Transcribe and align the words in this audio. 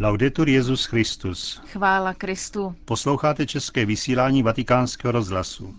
Laudetur 0.00 0.48
Jezus 0.48 0.84
Christus. 0.84 1.62
Chvála 1.72 2.14
Kristu. 2.14 2.74
Posloucháte 2.84 3.46
české 3.46 3.86
vysílání 3.86 4.42
Vatikánského 4.42 5.12
rozhlasu. 5.12 5.74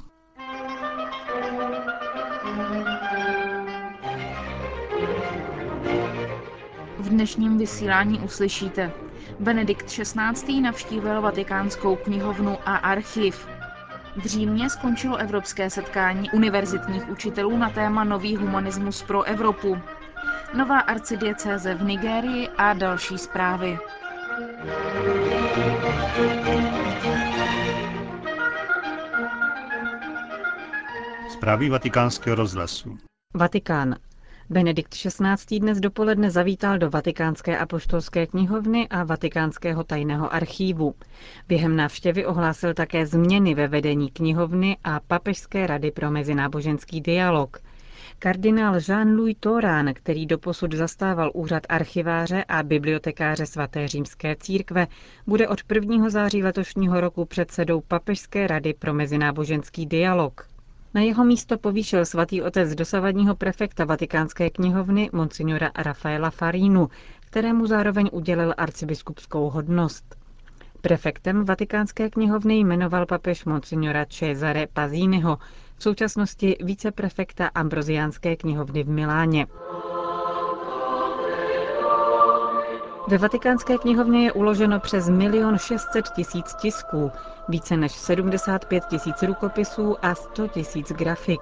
V 6.97 7.09
dnešním 7.09 7.58
vysílání 7.58 8.20
uslyšíte. 8.20 8.91
Benedikt 9.39 9.86
XVI. 9.86 10.62
navštívil 10.62 11.22
Vatikánskou 11.22 11.96
knihovnu 11.96 12.58
a 12.66 12.76
archiv. 12.76 13.48
V 14.16 14.26
Římě 14.26 14.70
skončilo 14.70 15.18
evropské 15.18 15.70
setkání 15.70 16.32
univerzitních 16.32 17.10
učitelů 17.10 17.58
na 17.58 17.70
téma 17.70 18.04
Nový 18.04 18.36
humanismus 18.36 19.04
pro 19.04 19.24
Evropu. 19.24 19.78
Nová 20.54 20.80
arcidiecéze 20.80 21.76
v 21.76 21.84
Nigérii 21.84 22.50
a 22.58 22.74
další 22.74 23.18
zprávy. 23.18 23.80
Zprávy 31.30 31.70
vatikánského 31.70 32.36
rozhlasu. 32.36 32.98
Vatikán. 33.34 33.96
Benedikt 34.49 34.94
XVI. 34.94 35.60
dnes 35.60 35.80
dopoledne 35.80 36.32
zavítal 36.32 36.77
do 36.77 36.90
Vatikánské 36.90 37.58
apoštolské 37.58 38.27
knihovny 38.27 38.88
a 38.88 39.04
Vatikánského 39.04 39.84
tajného 39.84 40.34
archívu. 40.34 40.96
Během 41.48 41.76
návštěvy 41.76 42.26
ohlásil 42.26 42.74
také 42.74 43.05
změny 43.05 43.55
ve 43.55 43.68
vedení 43.68 44.10
knihovny 44.10 44.77
a 44.84 44.99
Papežské 44.99 45.68
rady 45.68 45.91
pro 45.91 46.12
mezináboženský 46.12 47.02
dialog. 47.02 47.62
Kardinál 48.22 48.76
Jean-Louis 48.76 49.36
Torán, 49.40 49.94
který 49.94 50.26
doposud 50.26 50.73
zastával 50.73 51.32
úřad 51.34 51.64
archiváře 51.70 52.44
a 52.48 52.64
bibliotekáře 52.64 53.46
svaté 53.46 53.88
římské 53.88 54.36
církve, 54.36 54.88
bude 55.27 55.48
od 55.48 55.60
1. 55.73 56.10
září 56.10 56.44
letošního 56.44 57.02
roku 57.02 57.26
předsedou 57.26 57.82
Papežské 57.82 58.48
rady 58.48 58.74
pro 58.74 58.93
mezináboženský 58.93 59.85
dialog. 59.85 60.48
Na 60.93 61.02
jeho 61.02 61.26
místo 61.26 61.58
povýšil 61.58 62.05
svatý 62.05 62.41
otec 62.41 62.76
dosavadního 62.76 63.35
prefekta 63.35 63.85
Vatikánské 63.85 64.49
knihovny 64.49 65.09
monsignora 65.13 65.71
Rafaela 65.77 66.30
Farinu, 66.30 66.89
kterému 67.19 67.67
zároveň 67.67 68.09
udělil 68.11 68.53
arcibiskupskou 68.58 69.49
hodnost. 69.49 70.18
Prefektem 70.81 71.45
Vatikánské 71.45 72.09
knihovny 72.09 72.59
jmenoval 72.59 73.05
papež 73.05 73.45
monsignora 73.45 74.05
Cesare 74.05 74.67
Pazínyho, 74.73 75.38
v 75.77 75.83
současnosti 75.83 76.58
viceprefekta 76.63 77.47
Ambroziánské 77.55 78.36
knihovny 78.36 78.83
v 78.83 78.89
Miláně. 78.89 79.47
Ve 83.08 83.17
vatikánské 83.17 83.77
knihovně 83.77 84.25
je 84.25 84.31
uloženo 84.31 84.80
přes 84.80 85.09
1 85.09 85.58
600 85.58 86.09
tisíc 86.09 86.53
tisků, 86.53 87.11
více 87.49 87.77
než 87.77 87.91
75 87.91 88.86
tisíc 88.86 89.23
rukopisů 89.23 89.95
a 90.02 90.16
100 90.16 90.47
tisíc 90.47 90.91
grafik. 90.91 91.41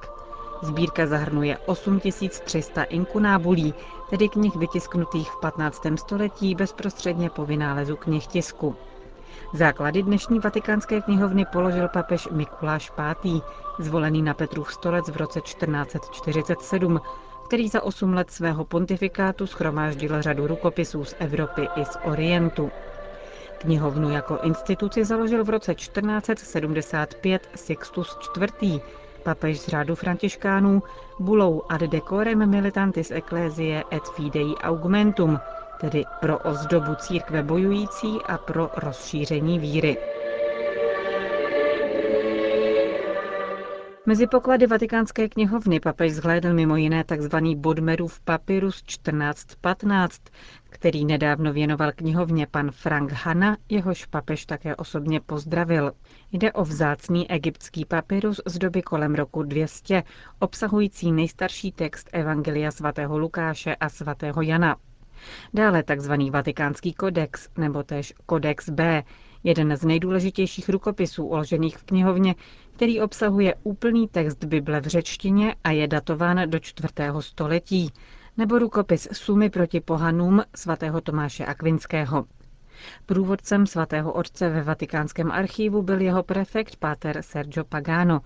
Sbírka 0.62 1.08
zahrnuje 1.08 1.58
8300 1.58 2.84
inkunábulí, 2.84 3.74
tedy 4.10 4.30
knih 4.30 4.56
vytisknutých 4.56 5.32
v 5.32 5.40
15. 5.42 5.82
století 5.96 6.56
bezprostředně 6.56 7.30
po 7.30 7.46
vynálezu 7.46 7.96
knih 7.96 8.28
tisku. 8.28 8.76
Základy 9.54 10.04
dnešní 10.04 10.40
vatikánské 10.40 11.02
knihovny 11.02 11.46
položil 11.46 11.88
papež 11.88 12.28
Mikuláš 12.32 12.92
V., 12.98 13.42
zvolený 13.80 14.22
na 14.22 14.34
Petrův 14.34 14.74
stolec 14.74 15.10
v 15.10 15.18
roce 15.18 15.42
1447, 15.42 17.02
který 17.48 17.70
za 17.70 17.84
osm 17.84 18.14
let 18.14 18.32
svého 18.32 18.66
pontifikátu 18.66 19.48
schromáždil 19.48 20.22
řadu 20.22 20.48
rukopisů 20.48 21.04
z 21.04 21.16
Evropy 21.20 21.68
i 21.76 21.86
z 21.86 21.98
Orientu. 22.04 22.72
Knihovnu 23.58 24.10
jako 24.10 24.38
instituci 24.44 25.06
založil 25.06 25.44
v 25.44 25.50
roce 25.50 25.76
1475 25.76 27.50
Sixtus 27.56 28.18
IV., 28.42 28.82
papež 29.24 29.60
z 29.60 29.68
řádu 29.68 29.96
františkánů, 29.96 30.84
bulou 31.20 31.61
ad 31.70 31.82
decorem 31.82 32.50
militantis 32.50 33.11
ecclesiae 33.11 33.84
et 33.92 34.04
fidei 34.16 34.56
augmentum, 34.56 35.40
tedy 35.82 36.04
pro 36.20 36.39
ozdobu 36.39 36.95
církve 36.95 37.43
bojující 37.43 38.17
a 38.27 38.38
pro 38.38 38.70
rozšíření 38.77 39.60
víry. 39.60 39.98
Mezi 44.08 44.27
poklady 44.27 44.67
vatikánské 44.67 45.30
knihovny 45.30 45.80
papež 45.80 46.14
zhlédl 46.14 46.54
mimo 46.54 46.76
jiné 46.76 47.04
tzv. 47.04 47.36
Bodmerův 47.55 48.20
papyrus 48.20 48.82
1415, 48.82 50.21
který 50.70 51.05
nedávno 51.05 51.54
věnoval 51.54 51.92
knihovně 51.95 52.48
pan 52.52 52.71
Frank 52.71 53.11
Hanna, 53.11 53.58
jehož 53.70 54.05
papež 54.05 54.45
také 54.45 54.76
osobně 54.76 55.20
pozdravil. 55.20 55.92
Jde 56.32 56.52
o 56.52 56.64
vzácný 56.64 57.32
egyptský 57.32 57.86
papyrus 57.86 58.42
z 58.45 58.58
doby 58.58 58.82
kolem 58.82 59.16
roku 59.16 59.43
200, 59.43 60.04
obsahující 60.39 61.11
nejstarší 61.11 61.71
text 61.71 62.10
Evangelia 62.14 62.71
svatého 62.71 63.17
Lukáše 63.17 63.76
a 63.76 63.89
svatého 63.89 64.42
Jana. 64.42 64.76
Dále 65.54 65.83
tzv. 65.83 66.14
Vatikánský 66.32 66.94
kodex, 66.94 67.50
nebo 67.58 67.83
též 67.83 68.14
Kodex 68.26 68.70
B, 68.70 69.04
jeden 69.44 69.78
z 69.78 69.86
nejdůležitějších 69.86 70.70
rukopisů 70.70 71.26
uložených 71.26 71.78
v 71.78 71.83
knihovně, 71.83 72.36
který 72.76 73.02
obsahuje 73.02 73.55
úplný 73.64 74.08
text 74.08 74.44
Bible 74.44 74.82
v 74.82 74.88
řečtině 74.88 75.55
a 75.64 75.72
je 75.72 75.88
datován 75.88 76.50
do 76.50 76.60
čtvrtého 76.60 77.22
století, 77.22 77.92
nebo 78.38 78.60
rukopis 78.60 79.08
Sumy 79.11 79.50
proti 79.50 79.82
pohanům 79.82 80.42
svatého 80.55 81.02
Tomáše 81.02 81.45
Akvinského. 81.45 82.26
Průvodcem 83.05 83.67
svatého 83.67 84.14
otce 84.14 84.49
ve 84.49 84.64
vatikánském 84.64 85.32
archívu 85.32 85.82
byl 85.82 86.02
jeho 86.02 86.23
prefekt 86.23 86.76
páter 86.76 87.22
Sergio 87.22 87.64
Pagano. 87.66 88.22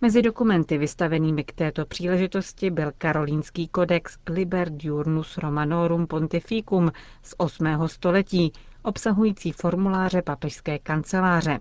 Mezi 0.00 0.22
dokumenty 0.22 0.78
vystavenými 0.78 1.44
k 1.44 1.52
této 1.52 1.86
příležitosti 1.86 2.70
byl 2.70 2.92
karolínský 2.98 3.68
kodex 3.68 4.18
Liber 4.30 4.70
Diurnus 4.70 5.38
Romanorum 5.38 6.06
Pontificum 6.06 6.92
z 7.22 7.34
8. 7.36 7.66
století, 7.86 8.52
obsahující 8.82 9.52
formuláře 9.52 10.22
papežské 10.22 10.78
kanceláře. 10.78 11.60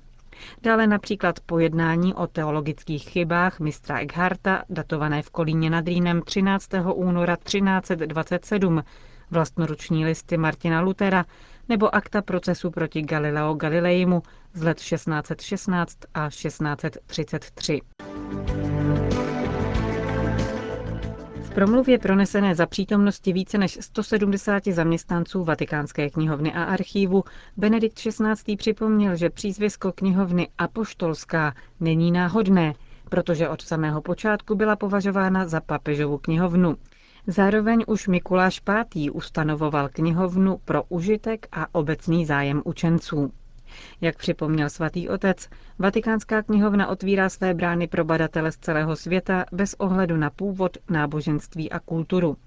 Dále 0.64 0.88
například 0.88 1.40
pojednání 1.40 2.14
o 2.14 2.28
teologických 2.28 3.10
chybách 3.10 3.60
mistra 3.60 4.00
Eckharta, 4.00 4.64
datované 4.70 5.22
v 5.22 5.30
Kolíně 5.30 5.70
nad 5.70 5.88
Rýnem 5.88 6.22
13. 6.22 6.70
února 6.94 7.36
1327, 7.36 8.84
vlastnoruční 9.32 10.06
listy 10.06 10.38
Martina 10.38 10.82
Lutera 10.82 11.26
nebo 11.70 11.96
akta 11.96 12.22
procesu 12.22 12.72
proti 12.72 13.02
Galileo 13.02 13.54
Galileimu 13.54 14.22
z 14.54 14.64
let 14.64 14.78
1616 14.78 15.98
a 16.14 16.30
1633. 16.30 17.82
V 21.42 21.54
promluvě 21.54 22.00
pronesené 22.00 22.56
za 22.56 22.66
přítomnosti 22.66 23.34
více 23.34 23.58
než 23.58 23.78
170 23.82 24.64
zaměstnanců 24.68 25.44
Vatikánské 25.44 26.10
knihovny 26.10 26.54
a 26.54 26.64
archívu 26.64 27.24
Benedikt 27.58 27.96
XVI. 27.98 28.56
připomněl, 28.58 29.16
že 29.16 29.30
přízvisko 29.30 29.92
knihovny 29.92 30.48
Apoštolská 30.58 31.54
není 31.80 32.12
náhodné, 32.12 32.74
protože 33.10 33.50
od 33.50 33.62
samého 33.62 34.02
počátku 34.02 34.56
byla 34.56 34.76
považována 34.76 35.48
za 35.48 35.62
papežovu 35.62 36.18
knihovnu. 36.18 36.78
Zároveň 37.28 37.84
už 37.88 38.08
Mikuláš 38.08 38.62
V. 38.68 39.10
ustanovoval 39.12 39.90
knihovnu 39.90 40.58
pro 40.66 40.84
užitek 40.84 41.48
a 41.52 41.68
obecný 41.72 42.26
zájem 42.26 42.62
učenců. 42.66 43.34
Jak 44.02 44.18
připomněl 44.18 44.70
svatý 44.70 45.10
otec, 45.10 45.50
Vatikánská 45.80 46.44
knihovna 46.44 46.88
otvírá 46.88 47.30
své 47.30 47.54
brány 47.54 47.88
pro 47.88 48.06
badatele 48.06 48.52
z 48.52 48.58
celého 48.58 48.96
světa 48.96 49.46
bez 49.52 49.74
ohledu 49.74 50.18
na 50.18 50.30
původ, 50.30 50.78
náboženství 50.90 51.72
a 51.72 51.80
kulturu. 51.80 52.38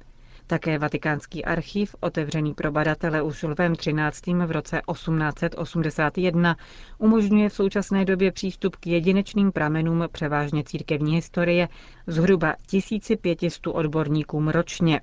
Také 0.47 0.79
Vatikánský 0.79 1.45
archiv, 1.45 1.97
otevřený 2.01 2.55
pro 2.55 2.73
badatele 2.73 3.23
už 3.23 3.43
Lvem 3.43 3.75
13. 3.77 4.27
v 4.27 4.51
roce 4.51 4.81
1881, 4.93 6.57
umožňuje 6.99 7.49
v 7.49 7.55
současné 7.55 8.05
době 8.05 8.33
přístup 8.33 8.77
k 8.77 8.87
jedinečným 8.87 9.53
pramenům 9.53 10.05
převážně 10.13 10.65
církevní 10.65 11.15
historie 11.15 11.69
zhruba 12.07 12.55
1500 12.67 13.67
odborníkům 13.67 14.49
ročně. 14.49 15.01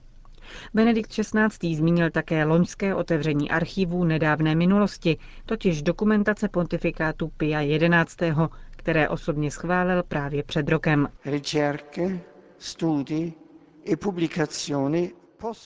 Benedikt 0.74 1.12
XVI. 1.12 1.76
zmínil 1.76 2.10
také 2.10 2.44
loňské 2.46 2.96
otevření 2.96 3.52
archivů 3.52 4.04
nedávné 4.04 4.56
minulosti, 4.56 5.18
totiž 5.46 5.82
dokumentace 5.82 6.50
pontifikátu 6.50 7.32
Pia 7.38 7.80
XI., 8.06 8.34
které 8.72 9.10
osobně 9.10 9.52
schválil 9.52 10.04
právě 10.04 10.44
před 10.44 10.70
rokem. 10.70 11.08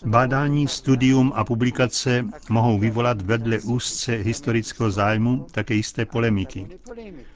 Bádání, 0.05 0.67
studium 0.67 1.31
a 1.35 1.43
publikace 1.43 2.25
mohou 2.49 2.79
vyvolat 2.79 3.21
vedle 3.21 3.59
úzce 3.59 4.15
historického 4.15 4.91
zájmu 4.91 5.47
také 5.51 5.73
jisté 5.73 6.05
polemiky. 6.05 6.67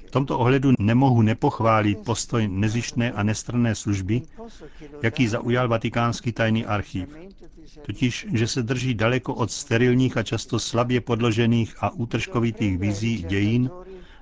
V 0.07 0.11
tomto 0.11 0.39
ohledu 0.39 0.71
nemohu 0.79 1.21
nepochválit 1.21 1.99
postoj 1.99 2.47
nezištné 2.47 3.11
a 3.11 3.23
nestranné 3.23 3.75
služby, 3.75 4.21
jaký 5.03 5.27
zaujal 5.27 5.67
Vatikánský 5.67 6.31
tajný 6.31 6.65
archiv. 6.65 7.09
totiž, 7.85 8.27
že 8.33 8.47
se 8.47 8.63
drží 8.63 8.93
daleko 8.93 9.33
od 9.33 9.51
sterilních 9.51 10.17
a 10.17 10.23
často 10.23 10.59
slabě 10.59 11.01
podložených 11.01 11.75
a 11.81 11.89
útržkovitých 11.89 12.77
vizí 12.77 13.23
dějin 13.29 13.69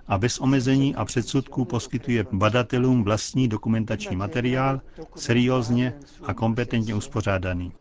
a 0.08 0.18
bez 0.18 0.40
omezení 0.40 0.96
a 0.96 1.06
předsudků 1.06 1.66
poskytuje 1.66 2.26
badatelům 2.32 3.04
vlastní 3.04 3.48
dokumentační 3.48 4.16
materiál, 4.16 4.82
seriózně 5.16 5.94
a 6.24 6.34
kompetentně 6.34 6.96
uspořádaný. 6.96 7.72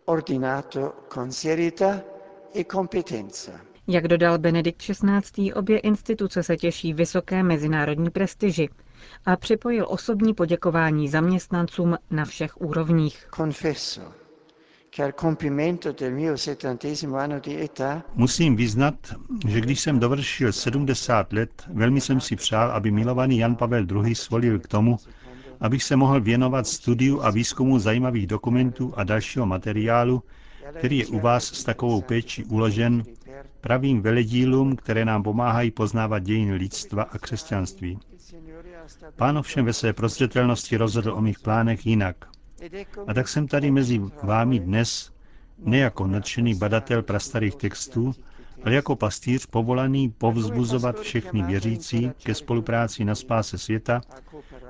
Jak 3.89 4.09
dodal 4.09 4.39
Benedikt 4.39 4.79
XVI., 4.83 5.53
obě 5.55 5.79
instituce 5.79 6.43
se 6.43 6.57
těší 6.57 6.95
vysoké 6.95 7.43
mezinárodní 7.43 8.11
prestiži 8.11 8.69
a 9.27 9.37
připojil 9.37 9.87
osobní 9.89 10.35
poděkování 10.35 11.09
zaměstnancům 11.09 11.97
na 12.11 12.25
všech 12.25 12.61
úrovních. 12.61 13.29
Musím 18.15 18.57
vyznat, 18.57 18.95
že 19.49 19.61
když 19.61 19.81
jsem 19.81 19.99
dovršil 19.99 20.53
70 20.53 21.33
let, 21.33 21.63
velmi 21.73 22.01
jsem 22.01 22.21
si 22.21 22.37
přál, 22.37 22.71
aby 22.71 22.91
milovaný 22.91 23.39
Jan 23.39 23.57
Pavel 23.57 23.87
II. 24.05 24.15
svolil 24.15 24.59
k 24.59 24.69
tomu, 24.69 24.97
abych 25.61 25.83
se 25.83 25.97
mohl 25.97 26.21
věnovat 26.21 26.67
studiu 26.67 27.23
a 27.23 27.31
výzkumu 27.31 27.79
zajímavých 27.79 28.27
dokumentů 28.27 28.93
a 28.97 29.05
dalšího 29.05 29.47
materiálu, 29.47 30.23
který 30.79 30.99
je 30.99 31.07
u 31.07 31.21
vás 31.21 31.45
s 31.45 31.65
takovou 31.65 32.01
péčí 32.03 32.45
uložen, 32.45 33.03
pravým 33.61 34.03
veledílům, 34.03 34.77
které 34.77 35.05
nám 35.05 35.23
pomáhají 35.23 35.71
poznávat 35.71 36.23
dějiny 36.23 36.55
lidstva 36.55 37.03
a 37.03 37.19
křesťanství. 37.19 37.99
Pán 39.17 39.39
ovšem 39.39 39.65
ve 39.65 39.73
své 39.73 39.93
prostředitelnosti 39.93 40.77
rozhodl 40.77 41.13
o 41.13 41.21
mých 41.21 41.39
plánech 41.39 41.87
jinak. 41.87 42.36
A 43.07 43.15
tak 43.15 43.29
jsem 43.29 43.49
tady 43.49 43.71
mezi 43.71 44.01
vámi 44.23 44.59
dnes 44.61 45.13
ne 45.59 45.79
jako 45.79 46.07
nadšený 46.07 46.55
badatel 46.55 47.03
prastarých 47.03 47.55
textů, 47.57 48.13
ale 48.65 48.75
jako 48.75 48.97
pastýř 48.97 49.47
povolaný 49.47 50.09
povzbuzovat 50.11 51.01
všechny 51.01 51.43
věřící 51.43 52.11
ke 52.23 52.35
spolupráci 52.35 53.05
na 53.05 53.15
spáse 53.15 53.59
světa, 53.59 54.01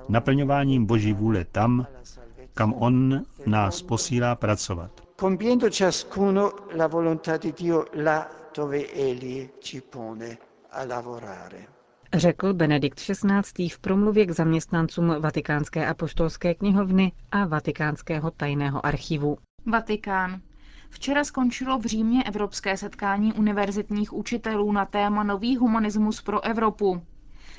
naplňováním 0.08 0.86
Boží 0.86 1.12
vůle 1.12 1.44
tam, 1.44 1.86
kam 2.54 2.72
On 2.72 3.22
nás 3.46 3.82
posílá 3.82 4.34
pracovat. 4.34 4.90
La 6.76 6.86
volontà 6.86 7.36
di 7.36 7.52
Dio 7.52 7.84
là 8.04 8.28
dove 8.56 8.78
Egli 8.78 9.48
ci 9.60 9.80
pone 9.80 10.36
a 10.70 10.84
lavorare 10.84 11.75
řekl 12.16 12.54
Benedikt 12.54 12.98
XVI. 13.00 13.68
v 13.68 13.78
promluvě 13.78 14.26
k 14.26 14.30
zaměstnancům 14.30 15.14
Vatikánské 15.20 15.86
apoštolské 15.86 16.54
knihovny 16.54 17.12
a 17.32 17.46
Vatikánského 17.46 18.30
tajného 18.30 18.86
archivu. 18.86 19.38
Vatikán. 19.66 20.40
Včera 20.90 21.24
skončilo 21.24 21.78
v 21.78 21.84
Římě 21.86 22.22
Evropské 22.24 22.76
setkání 22.76 23.32
univerzitních 23.32 24.12
učitelů 24.12 24.72
na 24.72 24.84
téma 24.86 25.22
Nový 25.22 25.56
humanismus 25.56 26.22
pro 26.22 26.44
Evropu. 26.44 27.02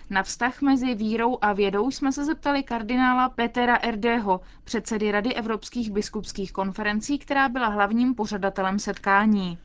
Na 0.09 0.23
vztah 0.23 0.61
mezi 0.61 0.95
vírou 0.95 1.37
a 1.41 1.53
vědou 1.53 1.91
jsme 1.91 2.11
se 2.11 2.25
zeptali 2.25 2.63
kardinála 2.63 3.29
Petera 3.29 3.75
Erdého, 3.75 4.41
předsedy 4.63 5.11
Rady 5.11 5.33
evropských 5.33 5.91
biskupských 5.91 6.51
konferencí, 6.53 7.19
která 7.19 7.49
byla 7.49 7.67
hlavním 7.67 8.15
pořadatelem 8.15 8.79
setkání. 8.79 9.57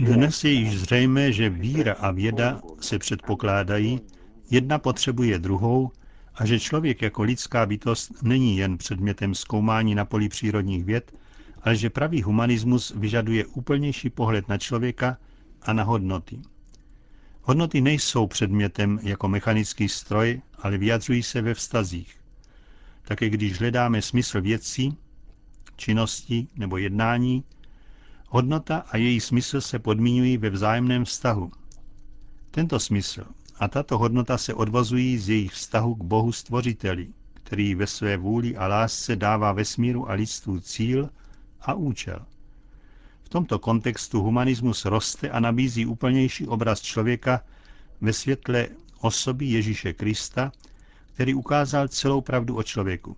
Dnes 0.00 0.44
je 0.44 0.50
již 0.50 0.78
zřejmé, 0.78 1.32
že 1.32 1.50
víra 1.50 1.92
a 1.92 2.10
věda 2.10 2.60
se 2.80 2.98
předpokládají, 2.98 4.00
jedna 4.50 4.78
potřebuje 4.78 5.38
druhou 5.38 5.90
a 6.34 6.46
že 6.46 6.60
člověk 6.60 7.02
jako 7.02 7.22
lidská 7.22 7.66
bytost 7.66 8.22
není 8.22 8.56
jen 8.56 8.78
předmětem 8.78 9.34
zkoumání 9.34 9.94
na 9.94 10.04
poli 10.04 10.28
přírodních 10.28 10.84
věd, 10.84 11.12
ale 11.62 11.76
že 11.76 11.90
pravý 11.90 12.22
humanismus 12.22 12.92
vyžaduje 12.96 13.46
úplnější 13.46 14.10
pohled 14.10 14.48
na 14.48 14.58
člověka 14.58 15.18
a 15.62 15.72
na 15.72 15.82
hodnoty. 15.82 16.40
Hodnoty 17.42 17.80
nejsou 17.80 18.26
předmětem 18.26 18.98
jako 19.02 19.28
mechanický 19.28 19.88
stroj, 19.88 20.40
ale 20.58 20.78
vyjadřují 20.78 21.22
se 21.22 21.42
ve 21.42 21.54
vztazích. 21.54 22.20
Také 23.02 23.30
když 23.30 23.58
hledáme 23.58 24.02
smysl 24.02 24.40
věcí, 24.40 24.96
činnosti 25.76 26.48
nebo 26.56 26.76
jednání, 26.76 27.44
Hodnota 28.32 28.84
a 28.90 28.96
její 28.96 29.20
smysl 29.20 29.60
se 29.60 29.78
podmínují 29.78 30.38
ve 30.38 30.50
vzájemném 30.50 31.04
vztahu. 31.04 31.52
Tento 32.50 32.80
smysl 32.80 33.24
a 33.58 33.68
tato 33.68 33.98
hodnota 33.98 34.38
se 34.38 34.54
odvozují 34.54 35.18
z 35.18 35.28
jejich 35.28 35.52
vztahu 35.52 35.94
k 35.94 36.04
Bohu 36.04 36.32
Stvořiteli, 36.32 37.08
který 37.34 37.74
ve 37.74 37.86
své 37.86 38.16
vůli 38.16 38.56
a 38.56 38.66
lásce 38.66 39.16
dává 39.16 39.52
vesmíru 39.52 40.10
a 40.10 40.12
lidstvu 40.12 40.60
cíl 40.60 41.10
a 41.60 41.74
účel. 41.74 42.26
V 43.22 43.28
tomto 43.28 43.58
kontextu 43.58 44.22
humanismus 44.22 44.84
roste 44.84 45.30
a 45.30 45.40
nabízí 45.40 45.86
úplnější 45.86 46.46
obraz 46.46 46.80
člověka 46.80 47.44
ve 48.00 48.12
světle 48.12 48.68
osoby 49.00 49.46
Ježíše 49.46 49.92
Krista, 49.92 50.52
který 51.14 51.34
ukázal 51.34 51.88
celou 51.88 52.20
pravdu 52.20 52.56
o 52.56 52.62
člověku. 52.62 53.16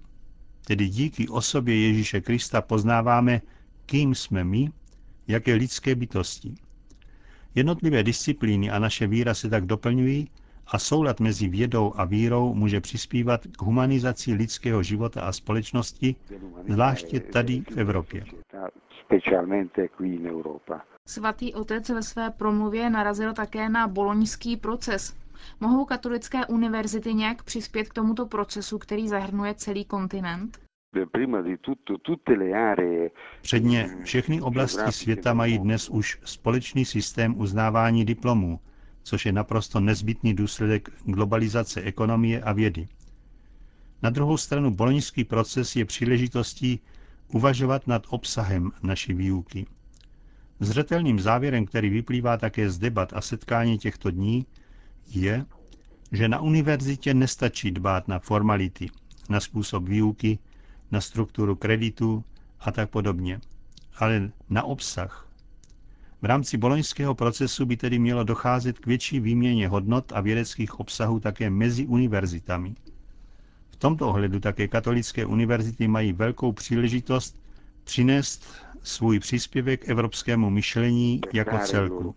Tedy 0.65 0.89
díky 0.89 1.29
osobě 1.29 1.81
Ježíše 1.81 2.21
Krista 2.21 2.63
poznáváme, 2.63 3.41
kým 3.87 4.15
jsme 4.15 4.45
my 4.45 4.73
jaké 5.29 5.55
lidské 5.55 5.95
bytosti. 5.95 6.55
Jednotlivé 7.55 8.03
disciplíny 8.03 8.71
a 8.71 8.79
naše 8.79 9.07
víra 9.07 9.35
se 9.35 9.49
tak 9.49 9.67
doplňují 9.67 10.29
a 10.67 10.79
soulad 10.79 11.21
mezi 11.21 11.49
vědou 11.49 11.93
a 11.97 12.05
vírou 12.05 12.55
může 12.55 12.81
přispívat 12.81 13.47
k 13.47 13.63
humanizaci 13.63 14.35
lidského 14.35 14.83
života 14.83 15.23
a 15.23 15.33
společnosti, 15.33 16.17
zvláště 16.69 17.21
tady 17.21 17.63
v 17.75 17.77
Evropě. 17.77 18.25
Svatý 21.07 21.55
otec 21.55 21.89
ve 21.89 22.03
své 22.03 22.31
promluvě 22.31 22.91
narazil 22.91 23.33
také 23.33 23.69
na 23.69 23.89
boloňský 23.89 24.57
proces. 24.57 25.17
Mohou 25.61 25.85
katolické 25.85 26.47
univerzity 26.47 27.15
nějak 27.15 27.43
přispět 27.43 27.89
k 27.89 27.95
tomuto 27.95 28.27
procesu, 28.27 28.79
který 28.79 29.09
zahrnuje 29.09 29.55
celý 29.55 29.85
kontinent? 29.85 30.59
Předně 33.43 33.91
všechny 34.05 34.41
oblasti 34.41 34.93
světa 34.93 35.35
mají 35.35 35.59
dnes 35.59 35.89
už 35.89 36.19
společný 36.25 36.85
systém 36.85 37.41
uznávání 37.41 38.05
diplomů, 38.05 38.61
což 39.03 39.27
je 39.27 39.33
naprosto 39.33 39.81
nezbytný 39.81 40.35
důsledek 40.35 40.91
globalizace 41.05 41.81
ekonomie 41.83 42.43
a 42.43 42.53
vědy. 42.53 42.89
Na 44.03 44.11
druhou 44.11 44.37
stranu 44.37 44.71
boloňský 44.71 45.25
proces 45.25 45.77
je 45.77 45.85
příležitostí 45.85 46.81
uvažovat 47.29 47.87
nad 47.87 48.07
obsahem 48.09 48.71
naší 48.83 49.15
výuky. 49.15 49.67
Zřetelným 50.61 51.21
závěrem, 51.21 51.67
který 51.67 51.91
vyplývá 51.91 52.37
také 52.37 52.71
z 52.71 52.79
debat 52.79 53.13
a 53.13 53.21
setkání 53.21 53.79
těchto 53.79 54.11
dní, 54.11 54.47
je, 55.09 55.47
že 56.13 56.29
na 56.29 56.41
univerzitě 56.41 57.15
nestačí 57.15 57.71
dbát 57.71 58.09
na 58.09 58.19
formality, 58.19 58.91
na 59.29 59.41
způsob 59.41 59.89
výuky, 59.89 60.39
na 60.93 61.01
strukturu 61.01 61.57
kreditu 61.57 62.25
a 62.61 62.73
tak 62.73 62.91
podobně, 62.91 63.41
ale 63.99 64.31
na 64.51 64.63
obsah. 64.63 65.29
V 66.23 66.25
rámci 66.25 66.57
boloňského 66.57 67.15
procesu 67.15 67.67
by 67.67 67.77
tedy 67.77 67.99
mělo 67.99 68.25
docházet 68.25 68.79
k 68.79 68.87
větší 68.87 69.21
výměně 69.21 69.69
hodnot 69.69 70.13
a 70.15 70.21
vědeckých 70.21 70.81
obsahů 70.81 71.21
také 71.21 71.51
mezi 71.51 71.87
univerzitami. 71.87 72.75
V 73.71 73.77
tomto 73.77 74.09
ohledu 74.09 74.41
také 74.41 74.69
katolické 74.69 75.27
univerzity 75.27 75.89
mají 75.89 76.13
velkou 76.13 76.53
příležitost 76.53 77.37
přinést 77.85 78.47
svůj 78.83 79.19
příspěvek 79.21 79.89
evropskému 79.89 80.51
myšlení 80.51 81.21
jako 81.33 81.59
celku. 81.59 82.15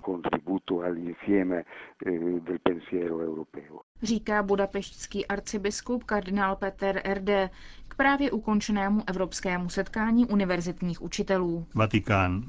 Říká 4.03 4.43
budapeštský 4.43 5.25
arcibiskup 5.27 6.03
kardinál 6.03 6.55
Peter 6.55 7.01
R.D. 7.03 7.49
právě 7.97 8.31
ukončenému 8.31 9.03
evropskému 9.07 9.69
setkání 9.69 10.25
univerzitních 10.25 11.01
učitelů. 11.01 11.65
Vatikán. 11.75 12.43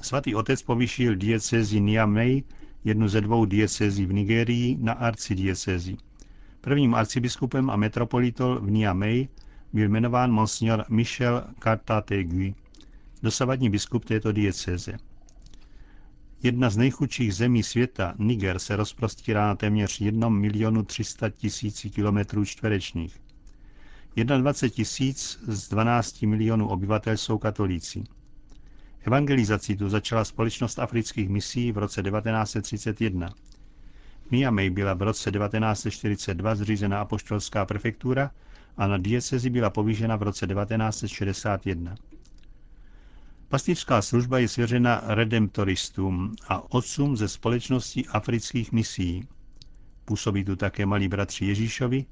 Svatý 0.00 0.34
otec 0.34 0.62
povýšil 0.62 1.14
diecezi 1.16 1.80
Niamey, 1.80 2.42
jednu 2.84 3.08
ze 3.08 3.20
dvou 3.20 3.44
diecezí 3.44 4.06
v 4.06 4.12
Nigerii, 4.12 4.76
na 4.80 4.92
arcidiecezi. 4.92 5.96
Prvním 6.60 6.94
arcibiskupem 6.94 7.70
a 7.70 7.76
metropolitol 7.76 8.60
v 8.60 8.70
Niamey 8.70 9.28
byl 9.72 9.88
jmenován 9.88 10.32
monsignor 10.32 10.84
Michel 10.88 11.44
Cartategui 11.62 12.54
dosavadní 13.22 13.70
biskup 13.70 14.04
této 14.04 14.32
diecéze. 14.32 14.92
Jedna 16.42 16.70
z 16.70 16.76
nejchudších 16.76 17.34
zemí 17.34 17.62
světa, 17.62 18.14
Niger, 18.18 18.58
se 18.58 18.76
rozprostírá 18.76 19.46
na 19.46 19.54
téměř 19.54 20.00
1 20.00 20.28
milionu 20.28 20.82
300 20.82 21.30
tisíci 21.30 21.90
kilometrů 21.90 22.44
čtverečních. 22.44 23.20
21 24.24 24.74
tisíc 24.74 25.38
z 25.46 25.68
12 25.68 26.22
milionů 26.22 26.68
obyvatel 26.68 27.16
jsou 27.16 27.38
katolíci. 27.38 28.04
Evangelizací 29.04 29.76
tu 29.76 29.88
začala 29.88 30.24
společnost 30.24 30.78
afrických 30.78 31.28
misí 31.28 31.72
v 31.72 31.78
roce 31.78 32.02
1931. 32.02 33.30
V 34.26 34.30
Niamey 34.30 34.70
byla 34.70 34.94
v 34.94 35.02
roce 35.02 35.30
1942 35.30 36.54
zřízena 36.54 37.00
apoštolská 37.00 37.64
prefektura 37.64 38.30
a 38.76 38.86
na 38.86 38.98
diecezi 38.98 39.50
byla 39.50 39.70
povýšena 39.70 40.16
v 40.16 40.22
roce 40.22 40.46
1961. 40.46 41.94
Pastýřská 43.48 44.02
služba 44.02 44.38
je 44.38 44.48
svěřena 44.48 45.02
redemptoristům 45.06 46.36
a 46.48 46.72
otcům 46.74 47.16
ze 47.16 47.28
společnosti 47.28 48.06
afrických 48.06 48.72
misí. 48.72 49.28
Působí 50.04 50.44
tu 50.44 50.56
také 50.56 50.86
malí 50.86 51.08
bratři 51.08 51.44
Ježíšovi, 51.44 52.04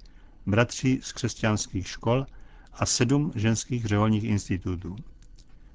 bratři 0.47 1.01
z 1.03 1.13
křesťanských 1.13 1.89
škol 1.89 2.27
a 2.73 2.87
sedm 2.87 3.33
ženských 3.35 3.85
řeholních 3.85 4.25
institutů. 4.25 4.97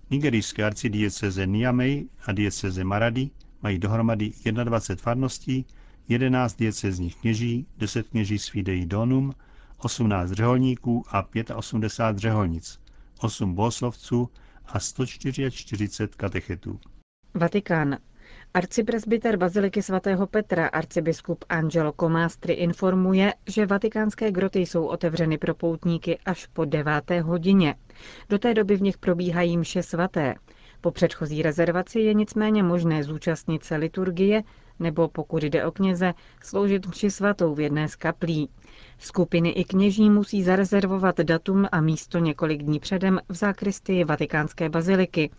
Nigerijské 0.10 0.64
arcidieceze 0.64 1.48
Niamey 1.48 2.06
a 2.26 2.32
dieceze 2.32 2.84
Maradi 2.84 3.30
mají 3.62 3.80
dohromady 3.80 4.32
21 4.64 5.04
farností, 5.04 5.66
11 6.08 6.56
diecezních 6.56 7.16
kněží, 7.16 7.68
10 7.78 8.08
kněží 8.08 8.40
z 8.40 8.48
Fidei 8.48 8.86
Donum, 8.86 9.34
18 9.78 10.32
řeholníků 10.32 11.04
a 11.10 11.28
85 11.56 12.20
řeholnic, 12.20 12.80
8 13.20 13.56
bohoslovců 13.56 14.30
a 14.66 14.80
144 14.80 15.90
katechetů. 16.18 16.80
Vatikán. 17.34 17.98
Arcipresbyter 18.54 19.38
Baziliky 19.38 19.82
svatého 19.82 20.28
Petra, 20.28 20.68
arcibiskup 20.68 21.46
Angelo 21.50 21.94
Comastri 22.00 22.54
informuje, 22.54 23.34
že 23.48 23.66
vatikánské 23.66 24.32
groty 24.32 24.60
jsou 24.60 24.86
otevřeny 24.86 25.38
pro 25.38 25.56
poutníky 25.56 26.20
až 26.26 26.46
po 26.46 26.66
deváté 26.66 27.22
hodině. 27.22 27.76
Do 28.30 28.40
té 28.40 28.54
doby 28.54 28.76
v 28.76 28.82
nich 28.82 28.98
probíhají 28.98 29.58
mše 29.58 29.84
svaté. 29.84 30.36
Po 30.82 30.92
předchozí 30.92 31.42
rezervaci 31.42 32.00
je 32.00 32.14
nicméně 32.14 32.64
možné 32.64 33.04
zúčastnit 33.04 33.64
se 33.64 33.76
liturgie 33.76 34.44
nebo 34.82 35.08
pokud 35.08 35.44
jde 35.44 35.66
o 35.66 35.72
kněze, 35.72 36.14
sloužit 36.44 36.88
mši 36.88 37.12
svatou 37.12 37.56
v 37.56 37.60
jedné 37.60 37.90
z 37.90 37.96
kaplí. 37.96 38.50
Skupiny 38.98 39.50
i 39.50 39.64
kněží 39.64 40.10
musí 40.10 40.44
zarezervovat 40.44 41.18
datum 41.20 41.68
a 41.72 41.82
místo 41.82 42.20
několik 42.20 42.64
dní 42.64 42.80
předem 42.80 43.20
v 43.30 43.36
zákristii 43.36 44.04
vatikánské 44.04 44.70
baziliky. 44.70 45.30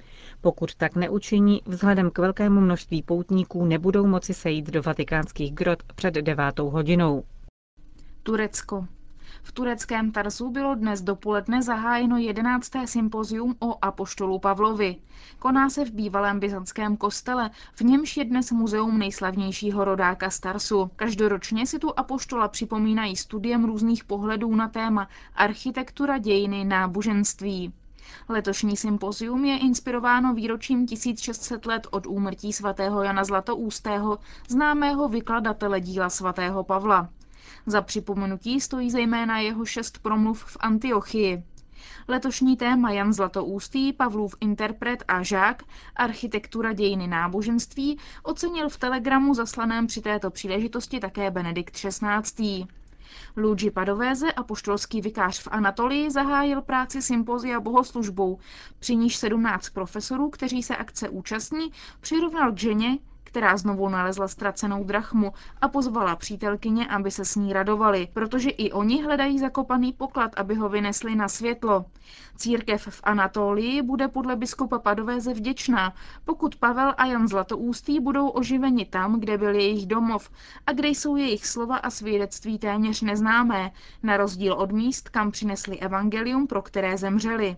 Pokud 0.41 0.75
tak 0.75 0.97
neučiní, 0.97 1.63
vzhledem 1.67 2.11
k 2.11 2.19
velkému 2.19 2.61
množství 2.61 3.03
poutníků 3.03 3.65
nebudou 3.65 4.07
moci 4.07 4.35
sejít 4.35 4.71
do 4.71 4.83
vatikánských 4.83 5.53
grot 5.55 5.83
před 5.95 6.15
devátou 6.15 6.71
hodinou. 6.71 7.25
Turecko. 8.23 8.87
V 9.45 9.53
tureckém 9.53 10.13
Tarsu 10.13 10.51
bylo 10.51 10.75
dnes 10.75 11.03
dopoledne 11.03 11.63
zahájeno 11.63 12.19
11. 12.19 12.71
sympozium 12.85 13.57
o 13.61 13.85
apoštolu 13.85 14.39
Pavlovi. 14.39 14.97
Koná 15.39 15.71
se 15.71 15.85
v 15.85 15.91
bývalém 15.91 16.41
byzantském 16.41 16.97
kostele, 16.97 17.51
v 17.75 17.81
němž 17.81 18.17
je 18.17 18.25
dnes 18.25 18.51
muzeum 18.51 18.99
nejslavnějšího 18.99 19.85
rodáka 19.85 20.31
z 20.31 20.41
Tarsu. 20.41 20.91
Každoročně 20.97 21.67
si 21.67 21.79
tu 21.79 21.99
apoštola 21.99 22.49
připomínají 22.49 23.17
studiem 23.17 23.65
různých 23.65 24.05
pohledů 24.05 24.55
na 24.55 24.69
téma 24.69 25.09
architektura, 25.35 26.19
dějiny, 26.19 26.65
náboženství. 26.65 27.73
Letošní 28.29 28.77
sympozium 28.77 29.45
je 29.45 29.59
inspirováno 29.59 30.35
výročím 30.35 30.87
1600 30.87 31.67
let 31.67 31.87
od 31.91 32.07
úmrtí 32.07 32.53
svatého 32.53 33.03
Jana 33.03 33.25
Zlatoústého, 33.25 34.19
známého 34.49 35.09
vykladatele 35.09 35.81
díla 35.81 36.11
svatého 36.11 36.65
Pavla. 36.65 37.09
Za 37.67 37.83
připomenutí 37.83 38.61
stojí 38.61 38.91
zejména 38.91 39.39
jeho 39.39 39.65
šest 39.65 39.99
promluv 39.99 40.45
v 40.45 40.57
Antiochii. 40.61 41.43
Letošní 42.09 42.57
téma 42.57 42.91
Jan 42.91 43.13
Zlatoústý, 43.13 43.93
Pavlův 43.93 44.35
interpret 44.41 45.05
a 45.09 45.23
žák, 45.23 45.63
architektura 45.97 46.73
dějiny 46.73 47.07
náboženství, 47.07 47.99
ocenil 48.23 48.69
v 48.69 48.77
telegramu 48.77 49.35
zaslaném 49.35 49.87
při 49.87 50.01
této 50.01 50.31
příležitosti 50.31 51.01
také 51.01 51.31
Benedikt 51.31 51.75
XVI. 51.75 52.67
Luigi 53.37 53.71
Padovéze, 53.71 54.33
apoštolský 54.33 55.01
vikář 55.01 55.41
v 55.41 55.49
Anatolii, 55.51 56.11
zahájil 56.11 56.63
práci 56.63 57.03
sympozia 57.03 57.61
bohoslužbou, 57.61 58.39
při 58.79 58.97
níž 58.97 59.17
17 59.17 59.71
profesorů, 59.71 60.31
kteří 60.31 60.63
se 60.63 60.77
akce 60.77 61.09
účastní, 61.09 61.73
přirovnal 62.01 62.53
k 62.53 62.59
ženě, 62.59 62.99
která 63.33 63.57
znovu 63.57 63.89
nalezla 63.89 64.29
ztracenou 64.29 64.85
drachmu 64.85 65.33
a 65.61 65.69
pozvala 65.69 66.17
přítelkyně, 66.17 66.87
aby 66.87 67.11
se 67.11 67.25
s 67.25 67.37
ní 67.37 67.53
radovali, 67.53 68.09
protože 68.13 68.51
i 68.51 68.73
oni 68.73 69.03
hledají 69.03 69.39
zakopaný 69.39 69.93
poklad, 69.93 70.33
aby 70.37 70.55
ho 70.55 70.69
vynesli 70.69 71.15
na 71.15 71.29
světlo. 71.29 71.85
Církev 72.37 72.87
v 72.91 73.01
Anatolii 73.05 73.83
bude 73.83 74.09
podle 74.09 74.37
biskupa 74.37 74.79
Padovéze 74.79 75.35
vděčná, 75.35 75.95
pokud 76.25 76.57
Pavel 76.57 76.95
a 76.97 77.07
Jan 77.07 77.29
Zlatoústý 77.29 78.01
budou 78.01 78.29
oživeni 78.29 78.85
tam, 78.85 79.21
kde 79.21 79.39
byl 79.39 79.55
jejich 79.55 79.87
domov 79.87 80.31
a 80.67 80.73
kde 80.73 80.89
jsou 80.89 81.17
jejich 81.17 81.47
slova 81.47 81.77
a 81.77 81.91
svědectví 81.91 82.59
téměř 82.59 83.01
neznámé, 83.01 83.71
na 84.03 84.17
rozdíl 84.17 84.53
od 84.53 84.73
míst, 84.73 85.09
kam 85.09 85.31
přinesli 85.31 85.79
evangelium, 85.79 86.47
pro 86.47 86.63
které 86.63 86.97
zemřeli. 86.99 87.57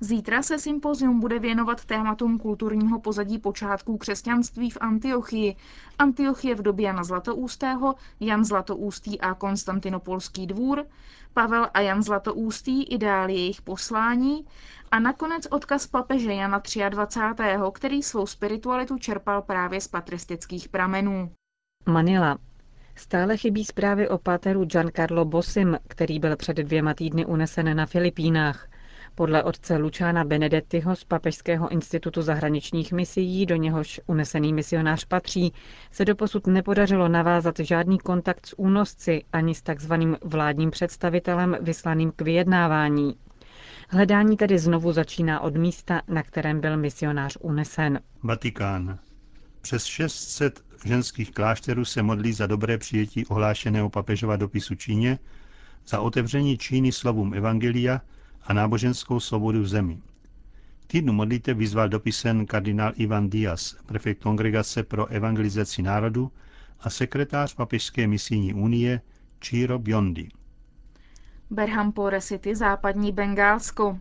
Zítra 0.00 0.42
se 0.42 0.58
sympozium 0.58 1.20
bude 1.20 1.38
věnovat 1.38 1.84
tématům 1.84 2.38
kulturního 2.38 3.00
pozadí 3.00 3.38
počátků 3.38 3.98
křesťanství 3.98 4.70
v 4.70 4.78
Antiochii. 4.80 5.56
Antiochie 5.98 6.54
v 6.54 6.62
době 6.62 6.86
Jana 6.86 7.04
Zlatoústého, 7.04 7.94
Jan 8.20 8.44
Zlatoústý 8.44 9.20
a 9.20 9.34
Konstantinopolský 9.34 10.46
dvůr, 10.46 10.86
Pavel 11.34 11.68
a 11.74 11.80
Jan 11.80 12.02
Zlatoústý, 12.02 12.84
ideály 12.84 13.32
jejich 13.32 13.62
poslání 13.62 14.44
a 14.90 14.98
nakonec 14.98 15.46
odkaz 15.50 15.86
papeže 15.86 16.32
Jana 16.32 16.62
23., 16.88 17.44
který 17.72 18.02
svou 18.02 18.26
spiritualitu 18.26 18.98
čerpal 18.98 19.42
právě 19.42 19.80
z 19.80 19.88
patristických 19.88 20.68
pramenů. 20.68 21.32
Manila. 21.86 22.38
Stále 22.96 23.36
chybí 23.36 23.64
zprávy 23.64 24.08
o 24.08 24.18
páteru 24.18 24.64
Giancarlo 24.64 25.24
Bosim, 25.24 25.78
který 25.88 26.18
byl 26.18 26.36
před 26.36 26.56
dvěma 26.56 26.94
týdny 26.94 27.26
unesen 27.26 27.76
na 27.76 27.86
Filipínách. 27.86 28.68
Podle 29.14 29.42
otce 29.42 29.76
Lučána 29.76 30.24
Benedettiho 30.24 30.96
z 30.96 31.04
Papežského 31.04 31.68
institutu 31.68 32.22
zahraničních 32.22 32.92
misií, 32.92 33.46
do 33.46 33.56
něhož 33.56 34.00
unesený 34.06 34.52
misionář 34.52 35.04
patří, 35.04 35.52
se 35.90 36.04
doposud 36.04 36.46
nepodařilo 36.46 37.08
navázat 37.08 37.58
žádný 37.58 37.98
kontakt 37.98 38.46
s 38.46 38.58
únosci 38.58 39.24
ani 39.32 39.54
s 39.54 39.62
takzvaným 39.62 40.16
vládním 40.24 40.70
představitelem 40.70 41.56
vyslaným 41.60 42.12
k 42.16 42.22
vyjednávání. 42.22 43.16
Hledání 43.88 44.36
tedy 44.36 44.58
znovu 44.58 44.92
začíná 44.92 45.40
od 45.40 45.56
místa, 45.56 46.02
na 46.08 46.22
kterém 46.22 46.60
byl 46.60 46.76
misionář 46.76 47.36
unesen. 47.40 48.00
Vatikán. 48.22 48.98
Přes 49.60 49.84
600 49.84 50.64
ženských 50.84 51.30
klášterů 51.30 51.84
se 51.84 52.02
modlí 52.02 52.32
za 52.32 52.46
dobré 52.46 52.78
přijetí 52.78 53.26
ohlášeného 53.26 53.90
papežova 53.90 54.36
dopisu 54.36 54.74
Číně, 54.74 55.18
za 55.86 56.00
otevření 56.00 56.58
Číny 56.58 56.92
slovům 56.92 57.34
Evangelia 57.34 58.00
a 58.42 58.52
náboženskou 58.52 59.20
svobodu 59.20 59.60
v 59.62 59.68
zemi. 59.68 59.98
K 60.80 60.86
týdnu 60.86 61.12
modliteb 61.12 61.58
vyzval 61.58 61.88
dopisen 61.88 62.46
kardinál 62.46 62.92
Ivan 62.96 63.30
Díaz, 63.30 63.76
prefekt 63.86 64.22
Kongregace 64.22 64.82
pro 64.82 65.06
evangelizaci 65.06 65.82
národu 65.82 66.32
a 66.80 66.90
sekretář 66.90 67.54
Papežské 67.54 68.06
misijní 68.06 68.54
unie 68.54 69.00
Číro 69.40 69.78
Biondi. 69.78 70.28
Berhampore 71.50 72.20
City, 72.20 72.56
západní 72.56 73.12
Bengálsko. 73.12 73.98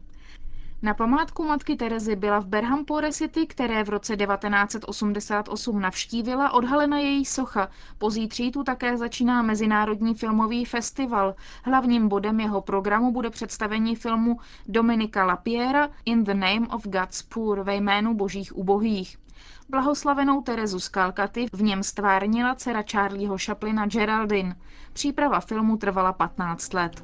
Na 0.82 0.94
památku 0.94 1.44
matky 1.44 1.76
Terezy 1.76 2.16
byla 2.16 2.40
v 2.40 2.46
Berhampore 2.46 3.12
City, 3.12 3.48
které 3.48 3.84
v 3.84 3.90
roce 3.90 4.18
1988 4.18 5.82
navštívila, 5.82 6.52
odhalena 6.54 7.00
její 7.00 7.26
socha. 7.26 7.70
Pozítří 7.98 8.52
tu 8.52 8.64
také 8.64 8.98
začíná 8.98 9.42
Mezinárodní 9.42 10.16
filmový 10.16 10.66
festival. 10.66 11.36
Hlavním 11.64 12.10
bodem 12.10 12.40
jeho 12.40 12.62
programu 12.62 13.12
bude 13.12 13.30
představení 13.30 13.96
filmu 13.96 14.40
Dominika 14.68 15.26
Lapiera 15.26 15.90
In 16.06 16.24
the 16.24 16.34
Name 16.34 16.68
of 16.68 16.88
God's 16.88 17.22
Poor 17.22 17.64
ve 17.64 17.76
jménu 17.76 18.14
božích 18.14 18.58
ubohých. 18.58 19.18
Blahoslavenou 19.70 20.42
Terezu 20.42 20.80
z 20.80 20.90
Kalkaty 20.90 21.46
v 21.54 21.62
něm 21.62 21.84
stvárnila 21.84 22.56
dcera 22.56 22.84
Charlieho 22.92 23.38
Chaplina 23.46 23.86
Geraldine. 23.86 24.56
Příprava 24.94 25.40
filmu 25.40 25.78
trvala 25.78 26.14
15 26.14 26.74
let. 26.74 27.04